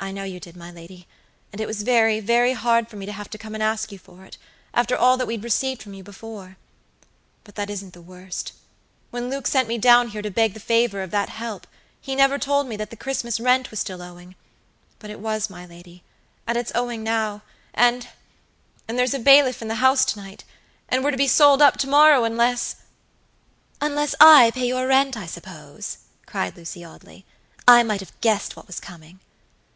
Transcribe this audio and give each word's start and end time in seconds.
"I 0.00 0.12
know 0.12 0.24
you 0.24 0.38
did, 0.38 0.54
my 0.54 0.70
lady, 0.70 1.08
and 1.50 1.62
it 1.62 1.66
was 1.66 1.80
very, 1.82 2.20
very 2.20 2.52
hard 2.52 2.88
for 2.90 2.96
me 2.96 3.06
to 3.06 3.12
have 3.12 3.30
to 3.30 3.38
come 3.38 3.54
and 3.54 3.62
ask 3.62 3.90
you 3.90 3.98
for 3.98 4.22
it, 4.26 4.36
after 4.74 4.94
all 4.98 5.16
that 5.16 5.26
we'd 5.26 5.42
received 5.42 5.82
from 5.82 5.94
you 5.94 6.02
before. 6.02 6.58
But 7.42 7.54
that 7.54 7.70
isn't 7.70 7.94
the 7.94 8.02
worst: 8.02 8.52
when 9.10 9.30
Luke 9.30 9.46
sent 9.46 9.66
me 9.66 9.78
down 9.78 10.08
here 10.08 10.20
to 10.20 10.30
beg 10.30 10.52
the 10.52 10.60
favor 10.60 11.00
of 11.00 11.10
that 11.12 11.30
help 11.30 11.66
he 11.98 12.14
never 12.14 12.36
told 12.38 12.66
me 12.68 12.76
that 12.76 12.90
the 12.90 12.98
Christmas 12.98 13.40
rent 13.40 13.70
was 13.70 13.80
still 13.80 14.02
owing; 14.02 14.34
but 14.98 15.08
it 15.08 15.20
was, 15.20 15.48
my 15.48 15.64
lady, 15.64 16.04
and 16.46 16.58
it's 16.58 16.70
owing 16.74 17.02
now, 17.02 17.40
andand 17.74 18.04
there's 18.86 19.14
a 19.14 19.18
bailiff 19.18 19.62
in 19.62 19.68
the 19.68 19.76
house 19.76 20.04
to 20.04 20.18
night, 20.20 20.44
and 20.86 21.02
we're 21.02 21.12
to 21.12 21.16
be 21.16 21.26
sold 21.26 21.62
up 21.62 21.78
to 21.78 21.86
morrow 21.88 22.24
unless" 22.24 22.76
"Unless 23.80 24.14
I 24.20 24.50
pay 24.50 24.66
your 24.68 24.86
rent, 24.86 25.16
I 25.16 25.24
suppose," 25.24 25.96
cried 26.26 26.58
Lucy 26.58 26.84
Audley. 26.84 27.24
"I 27.66 27.82
might 27.82 28.00
have 28.00 28.20
guessed 28.20 28.54
what 28.56 28.66
was 28.66 28.80
coming." 28.80 29.20